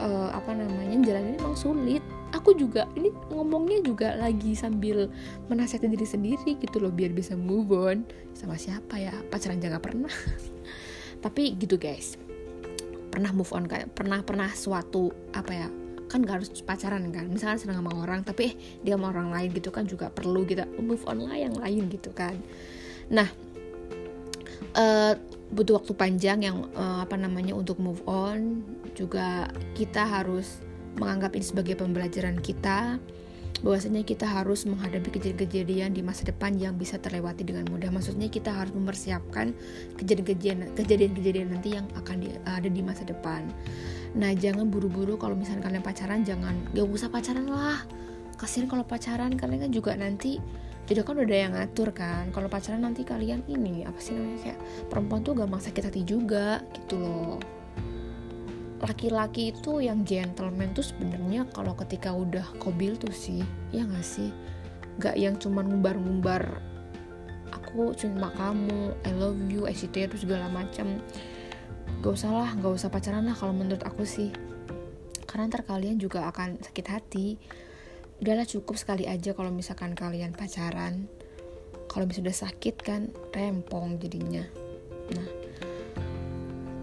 uh, 0.01 0.33
apa 0.33 0.57
namanya 0.57 0.97
jalan 1.05 1.33
ini 1.33 1.37
emang 1.37 1.57
sulit. 1.57 2.05
Aku 2.37 2.53
juga 2.53 2.85
ini 2.93 3.09
ngomongnya 3.33 3.81
juga 3.81 4.13
lagi 4.13 4.53
sambil 4.53 5.09
menasihati 5.49 5.89
diri 5.89 6.05
sendiri 6.05 6.61
gitu 6.61 6.77
loh 6.77 6.93
biar 6.93 7.13
bisa 7.13 7.33
move 7.37 7.73
on. 7.73 8.05
Sama 8.37 8.57
siapa 8.61 9.01
ya? 9.01 9.13
Pacaran 9.33 9.61
jangan 9.61 9.81
pernah 9.81 10.13
tapi 11.21 11.55
gitu 11.59 11.79
guys. 11.81 12.19
Pernah 13.09 13.33
move 13.35 13.51
on 13.57 13.67
kayak 13.67 13.93
pernah 13.97 14.23
pernah 14.23 14.51
suatu 14.53 15.11
apa 15.35 15.53
ya 15.53 15.69
kan 16.09 16.25
gak 16.25 16.41
harus 16.41 16.49
pacaran 16.65 17.05
kan. 17.13 17.29
Misalnya 17.29 17.61
senang 17.61 17.85
sama 17.85 17.93
orang 17.99 18.25
tapi 18.25 18.53
eh 18.53 18.55
dia 18.81 18.97
sama 18.97 19.13
orang 19.13 19.33
lain 19.35 19.51
gitu 19.53 19.69
kan 19.69 19.85
juga 19.85 20.09
perlu 20.09 20.49
kita 20.49 20.65
move 20.81 21.05
on 21.05 21.29
lah 21.29 21.37
yang 21.37 21.55
lain 21.57 21.91
gitu 21.93 22.11
kan. 22.17 22.37
Nah 23.13 23.29
uh, 24.77 25.13
butuh 25.49 25.81
waktu 25.81 25.93
panjang 25.97 26.45
yang 26.45 26.69
uh, 26.77 27.05
apa 27.05 27.17
namanya 27.17 27.57
untuk 27.57 27.81
move 27.81 28.01
on. 28.09 28.65
Juga 28.97 29.47
kita 29.79 30.03
harus 30.03 30.61
menganggap 30.99 31.37
ini 31.39 31.47
sebagai 31.47 31.75
pembelajaran 31.79 32.43
kita 32.43 32.99
bahwasanya 33.63 34.07
kita 34.07 34.25
harus 34.25 34.65
menghadapi 34.65 35.11
kejadian-kejadian 35.11 35.95
di 35.95 36.03
masa 36.05 36.27
depan 36.29 36.55
yang 36.57 36.79
bisa 36.79 36.97
terlewati 36.99 37.43
dengan 37.43 37.67
mudah. 37.67 37.91
Maksudnya 37.91 38.31
kita 38.31 38.55
harus 38.55 38.71
mempersiapkan 38.75 39.55
kejadian-kejadian 39.99 41.49
nanti 41.51 41.75
yang 41.75 41.87
akan 41.99 42.17
di, 42.23 42.29
ada 42.47 42.69
di 42.69 42.83
masa 42.85 43.03
depan. 43.03 43.47
Nah, 44.15 44.33
jangan 44.33 44.71
buru-buru 44.71 45.19
kalau 45.21 45.35
misalnya 45.37 45.69
kalian 45.69 45.85
pacaran 45.85 46.21
jangan 46.23 46.55
gak 46.73 46.87
usah 46.87 47.11
pacaran 47.11 47.47
lah. 47.51 47.83
Kasian 48.39 48.71
kalau 48.71 48.87
pacaran 48.87 49.35
kalian 49.35 49.67
kan 49.67 49.73
juga 49.75 49.93
nanti 49.99 50.39
jadi 50.89 51.05
kan 51.05 51.21
udah 51.21 51.37
yang 51.37 51.53
ngatur 51.53 51.93
kan 51.93 52.33
kalau 52.33 52.49
pacaran 52.49 52.81
nanti 52.81 53.05
kalian 53.05 53.45
ini 53.45 53.85
apa 53.85 54.01
sih 54.01 54.17
namanya 54.17 54.57
perempuan 54.89 55.21
tuh 55.21 55.37
gampang 55.37 55.61
sakit 55.61 55.93
hati 55.93 56.01
juga 56.01 56.65
gitu 56.73 56.97
loh 56.97 57.58
laki-laki 58.79 59.51
itu 59.51 59.83
yang 59.83 60.07
gentleman 60.07 60.71
tuh 60.71 60.87
sebenarnya 60.87 61.51
kalau 61.51 61.75
ketika 61.75 62.15
udah 62.15 62.47
kobil 62.63 62.95
tuh 62.95 63.11
sih 63.11 63.43
ya 63.75 63.83
gak 63.83 64.07
sih? 64.07 64.31
Gak 65.03 65.19
yang 65.19 65.35
cuman 65.39 65.67
ngumbar-ngumbar 65.67 66.63
aku 67.51 67.93
cuma 67.99 68.31
kamu 68.35 68.95
I 69.03 69.13
love 69.15 69.39
you 69.51 69.67
ICT 69.67 70.15
terus 70.15 70.23
segala 70.23 70.47
macam. 70.47 71.03
Gak 72.03 72.13
usah 72.15 72.31
lah 72.31 72.51
gak 72.55 72.75
usah 72.79 72.89
pacaran 72.91 73.27
lah 73.27 73.35
kalau 73.35 73.55
menurut 73.55 73.83
aku 73.83 74.07
sih. 74.07 74.31
Karena 75.27 75.51
ntar 75.51 75.67
kalian 75.67 75.99
juga 75.99 76.31
akan 76.31 76.63
sakit 76.63 76.87
hati. 76.89 77.37
Udahlah 78.19 78.47
cukup 78.47 78.79
sekali 78.79 79.07
aja 79.07 79.35
kalau 79.35 79.51
misalkan 79.51 79.95
kalian 79.99 80.33
pacaran. 80.35 81.11
Kalau 81.91 82.07
misalnya 82.07 82.31
udah 82.31 82.39
sakit 82.47 82.75
kan 82.79 83.11
rempong 83.35 83.99
jadinya. 83.99 84.47
Nah 85.13 85.29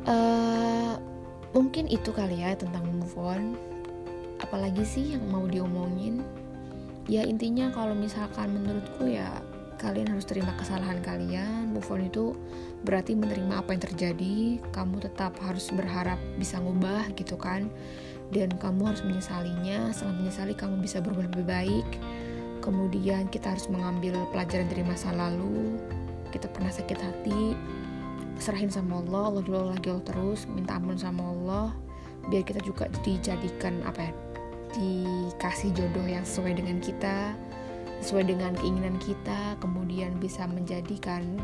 uh, 0.09 1.14
mungkin 1.55 1.87
itu 1.87 2.11
kali 2.11 2.43
ya 2.43 2.53
tentang 2.59 2.83
move 2.91 3.15
on. 3.15 3.55
Apalagi 4.43 4.83
sih 4.83 5.15
yang 5.15 5.23
mau 5.31 5.47
diomongin? 5.47 6.19
Ya 7.07 7.23
intinya 7.23 7.71
kalau 7.71 7.95
misalkan 7.95 8.51
menurutku 8.51 9.07
ya 9.07 9.39
kalian 9.79 10.11
harus 10.11 10.27
terima 10.27 10.51
kesalahan 10.59 10.99
kalian. 10.99 11.71
Move 11.71 11.87
on 11.87 12.03
itu 12.03 12.35
berarti 12.83 13.15
menerima 13.15 13.63
apa 13.63 13.71
yang 13.71 13.83
terjadi. 13.87 14.59
Kamu 14.75 14.99
tetap 14.99 15.39
harus 15.39 15.71
berharap 15.71 16.19
bisa 16.35 16.59
ngubah 16.59 17.15
gitu 17.15 17.39
kan. 17.39 17.71
Dan 18.35 18.51
kamu 18.59 18.91
harus 18.91 19.01
menyesalinya. 19.07 19.95
Setelah 19.95 20.19
menyesali 20.19 20.53
kamu 20.59 20.83
bisa 20.83 20.99
berubah 20.99 21.31
lebih 21.31 21.47
baik. 21.47 21.87
Kemudian 22.59 23.31
kita 23.31 23.55
harus 23.55 23.71
mengambil 23.71 24.19
pelajaran 24.35 24.67
dari 24.67 24.83
masa 24.83 25.15
lalu. 25.15 25.79
Kita 26.35 26.51
pernah 26.51 26.73
sakit 26.73 26.99
hati 26.99 27.55
serahin 28.39 28.71
sama 28.71 28.99
Allah 29.03 29.31
Allah 29.31 29.43
dulu 29.43 29.71
lagi 29.71 29.87
Allah 29.91 30.05
terus 30.05 30.45
minta 30.49 30.77
ampun 30.77 30.99
sama 30.99 31.23
Allah 31.23 31.67
biar 32.27 32.43
kita 32.43 32.59
juga 32.65 32.89
dijadikan 33.05 33.81
apa 33.85 34.09
ya 34.09 34.13
dikasih 34.75 35.71
jodoh 35.71 36.03
yang 36.03 36.25
sesuai 36.27 36.59
dengan 36.59 36.77
kita 36.83 37.37
sesuai 38.03 38.27
dengan 38.27 38.51
keinginan 38.59 38.99
kita 38.99 39.55
kemudian 39.63 40.19
bisa 40.19 40.43
menjadikan 40.45 41.39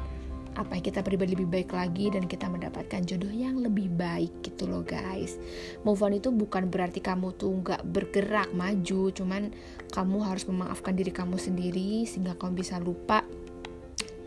apa 0.59 0.75
ya, 0.75 0.91
kita 0.91 0.99
pribadi 0.99 1.31
lebih 1.31 1.47
baik 1.47 1.71
lagi 1.71 2.11
dan 2.11 2.27
kita 2.27 2.51
mendapatkan 2.51 3.07
jodoh 3.07 3.31
yang 3.31 3.63
lebih 3.63 3.87
baik 3.87 4.43
gitu 4.43 4.67
loh 4.67 4.83
guys. 4.83 5.39
Move 5.87 6.03
on 6.03 6.19
itu 6.19 6.27
bukan 6.27 6.67
berarti 6.67 6.99
kamu 6.99 7.31
tuh 7.39 7.55
nggak 7.63 7.87
bergerak 7.87 8.51
maju 8.51 9.15
cuman 9.15 9.55
kamu 9.95 10.17
harus 10.27 10.43
memaafkan 10.51 10.91
diri 10.91 11.15
kamu 11.15 11.39
sendiri 11.39 12.03
sehingga 12.03 12.35
kamu 12.35 12.67
bisa 12.67 12.83
lupa 12.83 13.23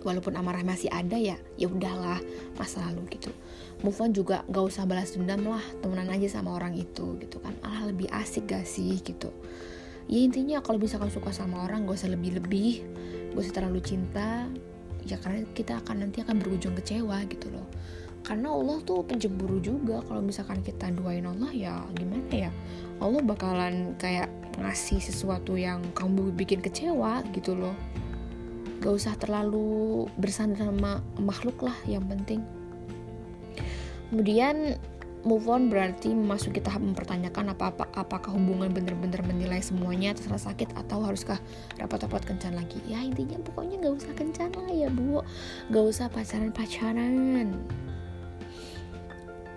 walaupun 0.05 0.37
amarah 0.37 0.61
masih 0.63 0.93
ada 0.93 1.17
ya 1.17 1.35
ya 1.57 1.67
udahlah 1.67 2.21
masa 2.61 2.85
lalu 2.87 3.17
gitu. 3.17 3.33
Move 3.81 3.99
on 3.99 4.13
juga 4.13 4.45
gak 4.47 4.65
usah 4.71 4.85
balas 4.85 5.17
dendam 5.17 5.49
lah 5.49 5.65
temenan 5.81 6.13
aja 6.13 6.39
sama 6.39 6.55
orang 6.55 6.77
itu 6.77 7.17
gitu 7.19 7.41
kan. 7.41 7.57
Alah 7.65 7.91
lebih 7.91 8.07
asik 8.13 8.53
gak 8.53 8.69
sih 8.69 9.01
gitu? 9.01 9.33
Ya 10.07 10.21
intinya 10.21 10.61
kalau 10.61 10.77
misalkan 10.77 11.09
suka 11.09 11.33
sama 11.33 11.65
orang 11.65 11.89
gak 11.89 12.05
usah 12.05 12.13
lebih-lebih 12.13 12.85
gak 13.33 13.41
usah 13.41 13.55
terlalu 13.57 13.81
cinta 13.81 14.47
ya 15.09 15.17
karena 15.21 15.45
kita 15.57 15.81
akan 15.81 16.07
nanti 16.07 16.21
akan 16.21 16.37
berujung 16.39 16.77
kecewa 16.77 17.25
gitu 17.27 17.49
loh. 17.51 17.67
Karena 18.25 18.49
Allah 18.57 18.81
tuh 18.89 19.05
pencemburu 19.05 19.61
juga 19.61 20.01
kalau 20.09 20.25
misalkan 20.25 20.65
kita 20.65 20.89
duain 20.97 21.29
Allah 21.29 21.53
ya 21.53 21.85
gimana 21.93 22.49
ya? 22.49 22.53
Allah 23.01 23.21
bakalan 23.21 23.93
kayak 24.01 24.33
ngasih 24.57 25.03
sesuatu 25.03 25.59
yang 25.59 25.83
kamu 25.93 26.31
bikin 26.33 26.63
kecewa 26.63 27.27
gitu 27.35 27.59
loh 27.59 27.75
gak 28.85 29.01
usah 29.01 29.17
terlalu 29.17 30.05
bersandar 30.21 30.69
sama 30.69 31.01
makhluk 31.17 31.65
lah 31.65 31.77
yang 31.89 32.05
penting. 32.05 32.45
Kemudian 34.13 34.77
move 35.25 35.49
on 35.49 35.73
berarti 35.73 36.13
memasuki 36.13 36.61
tahap 36.61 36.85
mempertanyakan 36.85 37.57
apa, 37.57 37.73
apa 37.73 37.85
apakah 37.97 38.37
hubungan 38.37 38.69
bener-bener 38.69 39.25
menilai 39.25 39.65
semuanya 39.65 40.13
terserah 40.13 40.53
sakit 40.53 40.77
atau 40.77 41.01
haruskah 41.01 41.41
rapat-rapat 41.81 42.29
kencan 42.29 42.61
lagi? 42.61 42.77
Ya 42.85 43.01
intinya 43.01 43.41
pokoknya 43.41 43.81
gak 43.89 44.05
usah 44.05 44.13
kencan 44.13 44.53
lah 44.53 44.69
ya 44.69 44.93
bu. 44.93 45.25
Gak 45.73 45.85
usah 45.89 46.07
pacaran-pacaran. 46.13 47.57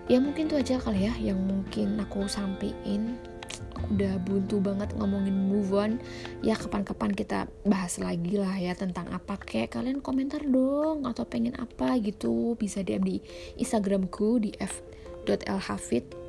Ya 0.08 0.24
mungkin 0.24 0.48
itu 0.48 0.56
aja 0.56 0.80
kali 0.80 1.04
ya 1.04 1.12
yang 1.20 1.36
mungkin 1.44 2.00
aku 2.00 2.24
sampein 2.24 3.20
udah 3.88 4.20
buntu 4.20 4.60
banget 4.60 4.92
ngomongin 4.98 5.32
move 5.32 5.72
on 5.72 5.96
ya 6.44 6.58
kapan-kapan 6.58 7.14
kita 7.14 7.48
bahas 7.64 7.96
lagi 7.96 8.36
lah 8.36 8.54
ya 8.58 8.76
tentang 8.76 9.08
apa 9.14 9.40
kayak 9.40 9.72
kalian 9.78 10.04
komentar 10.04 10.42
dong 10.44 11.08
atau 11.08 11.24
pengen 11.24 11.56
apa 11.56 11.96
gitu 12.02 12.58
bisa 12.58 12.84
DM 12.84 13.04
di 13.04 13.16
Instagramku 13.56 14.42
di 14.42 14.50
f.lhafid 14.58 16.28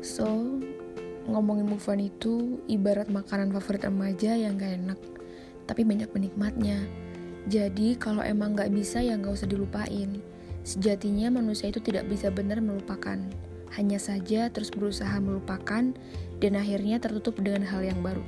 So, 0.00 0.28
ngomongin 1.26 1.66
move 1.66 1.82
on 1.88 1.98
itu 1.98 2.60
ibarat 2.68 3.08
makanan 3.08 3.50
favorit 3.56 3.88
remaja 3.88 4.36
yang 4.36 4.60
gak 4.60 4.78
enak, 4.78 5.00
tapi 5.64 5.82
banyak 5.82 6.12
penikmatnya. 6.12 7.09
Jadi 7.48 7.96
kalau 7.96 8.20
emang 8.20 8.52
gak 8.52 8.68
bisa 8.74 9.00
ya 9.00 9.16
gak 9.16 9.32
usah 9.32 9.48
dilupain. 9.48 10.20
Sejatinya 10.60 11.32
manusia 11.32 11.72
itu 11.72 11.80
tidak 11.80 12.04
bisa 12.10 12.28
benar 12.28 12.60
melupakan. 12.60 13.16
Hanya 13.72 13.96
saja 13.96 14.50
terus 14.52 14.68
berusaha 14.68 15.14
melupakan 15.22 15.94
dan 16.42 16.52
akhirnya 16.58 17.00
tertutup 17.00 17.38
dengan 17.40 17.64
hal 17.64 17.80
yang 17.80 18.02
baru. 18.04 18.20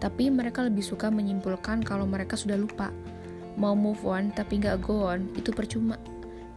Tapi 0.00 0.32
mereka 0.32 0.64
lebih 0.64 0.82
suka 0.82 1.12
menyimpulkan 1.12 1.84
kalau 1.84 2.08
mereka 2.08 2.34
sudah 2.34 2.56
lupa. 2.56 2.90
Mau 3.60 3.76
move 3.76 4.00
on 4.02 4.32
tapi 4.32 4.58
gak 4.58 4.82
go 4.82 5.06
on, 5.06 5.28
itu 5.36 5.52
percuma. 5.52 6.00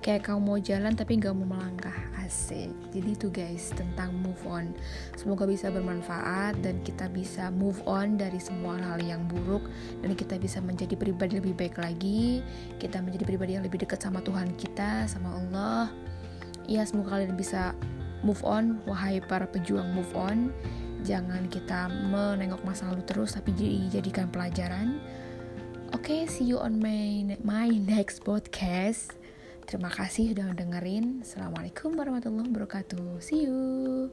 Kayak 0.03 0.27
kamu 0.27 0.39
mau 0.43 0.59
jalan 0.59 0.99
tapi 0.99 1.15
gak 1.15 1.31
mau 1.31 1.55
melangkah. 1.55 1.95
Asik. 2.19 2.75
Jadi 2.91 3.09
itu 3.15 3.31
guys 3.31 3.71
tentang 3.71 4.11
move 4.19 4.43
on. 4.43 4.75
Semoga 5.15 5.47
bisa 5.47 5.71
bermanfaat 5.71 6.59
Dan 6.59 6.83
kita 6.83 7.07
bisa 7.07 7.47
move 7.47 7.79
on 7.87 8.19
dari 8.19 8.35
semua 8.35 8.75
hal 8.79 8.99
yang 8.99 9.23
buruk 9.31 9.63
Dan 10.03 10.11
kita 10.11 10.35
bisa 10.35 10.59
menjadi 10.59 10.99
pribadi 10.99 11.39
lebih 11.39 11.55
baik 11.55 11.79
lagi. 11.79 12.43
Kita 12.83 12.99
menjadi 12.99 13.23
pribadi 13.23 13.55
yang 13.55 13.63
lebih 13.63 13.87
dekat 13.87 14.03
sama 14.03 14.19
Tuhan 14.19 14.51
kita 14.59 15.07
Sama 15.07 15.39
Allah. 15.39 15.87
Ya 16.67 16.83
semoga 16.83 17.15
kalian 17.15 17.39
bisa 17.39 17.71
move 18.27 18.43
on. 18.43 18.83
Wahai 18.83 19.23
para 19.23 19.47
pejuang 19.47 19.87
move 19.95 20.11
on 20.19 20.51
Jangan 21.07 21.47
kita 21.47 21.87
menengok 22.11 22.59
masa 22.67 22.91
lalu 22.91 23.07
terus 23.07 23.39
Tapi 23.39 23.55
dijadikan 23.55 24.27
pelajaran. 24.27 24.99
Oke, 25.95 26.11
okay, 26.11 26.21
see 26.27 26.43
you 26.43 26.59
on 26.59 26.83
my 26.83 27.37
my 27.47 27.71
next 27.71 28.27
podcast. 28.27 29.22
Terima 29.63 29.89
kasih 29.89 30.35
sudah 30.35 30.51
dengerin. 30.53 31.23
Assalamualaikum 31.23 31.95
warahmatullahi 31.95 32.47
wabarakatuh. 32.51 33.23
See 33.23 33.47
you. 33.47 34.11